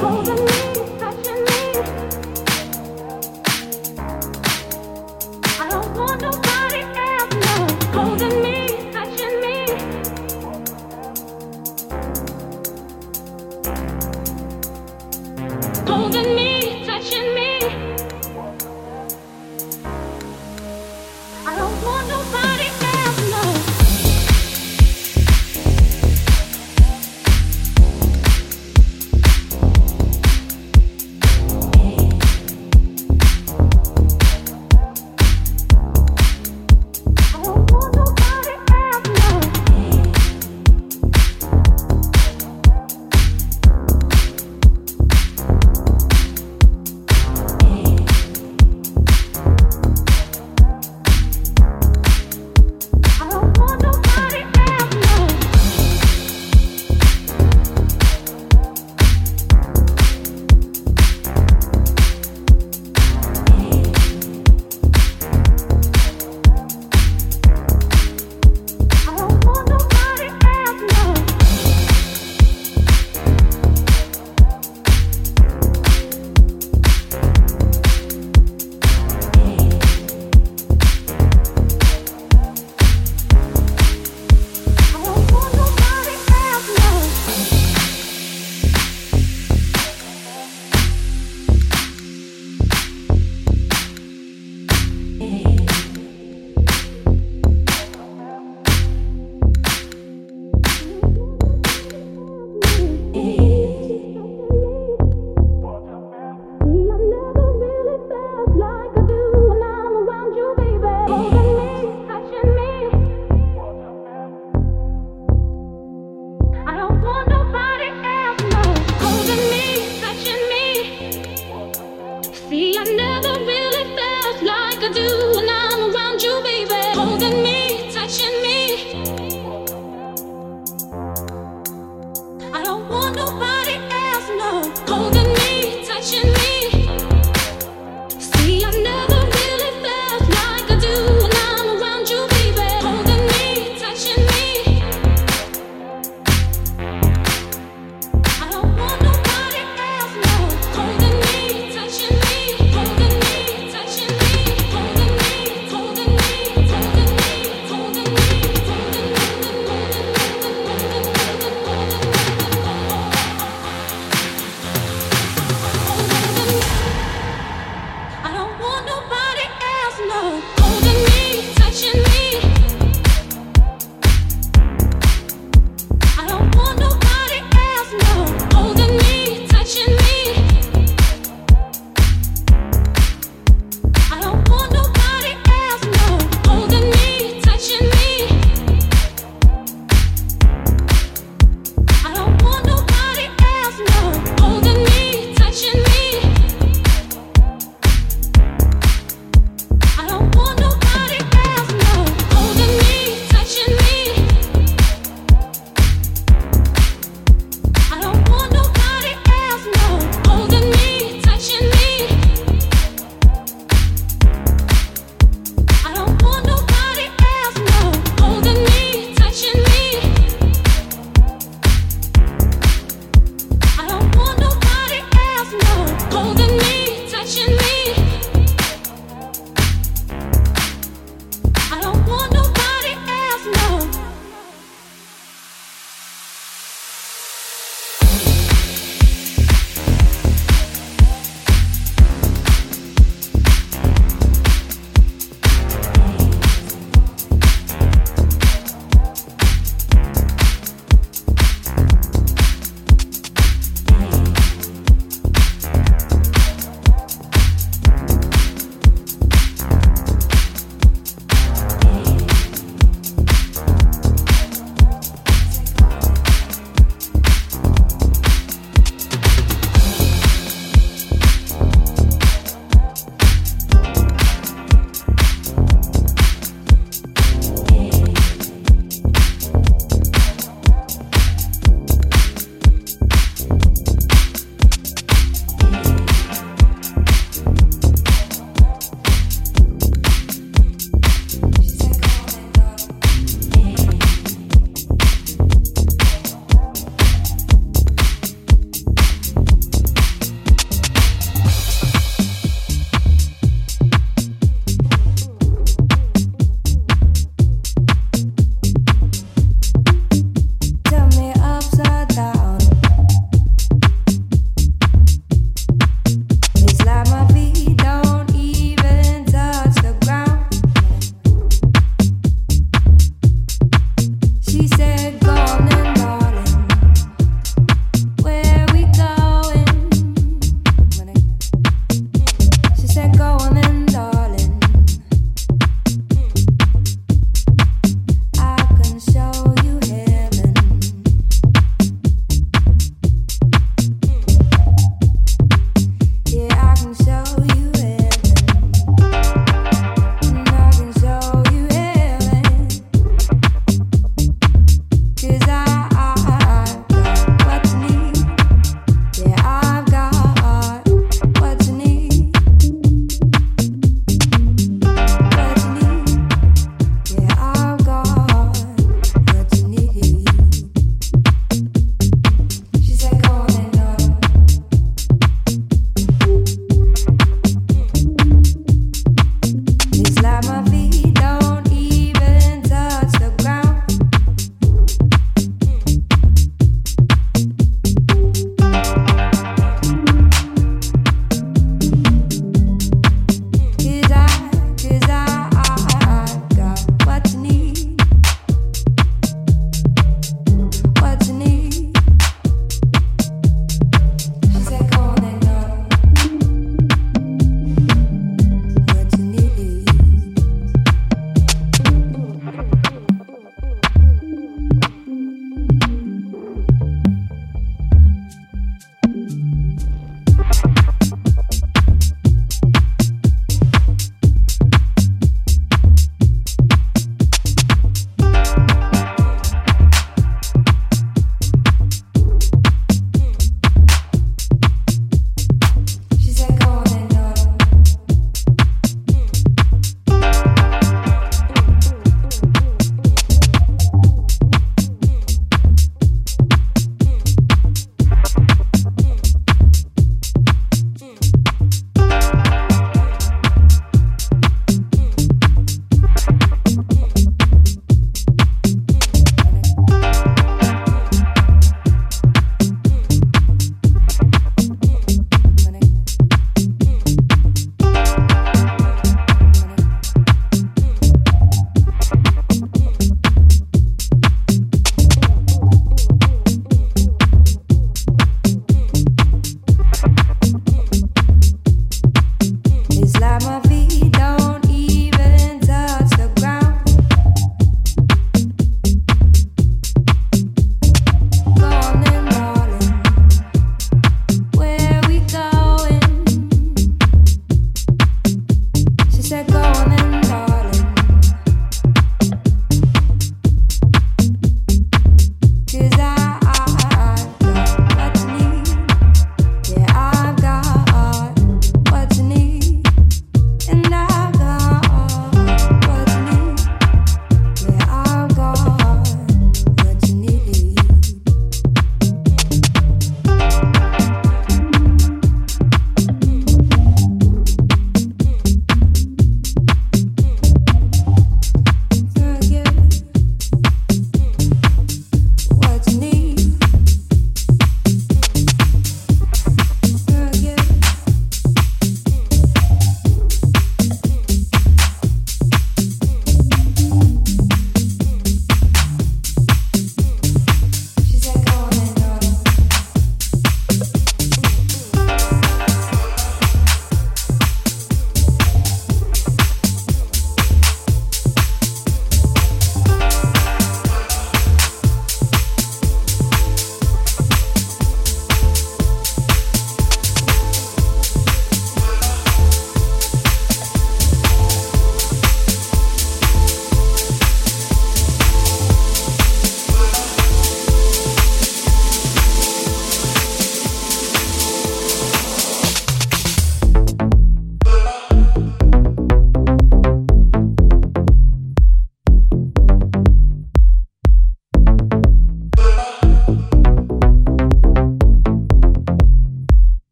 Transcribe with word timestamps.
holding 0.00 0.44
me. 0.44 0.77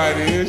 You 0.00 0.46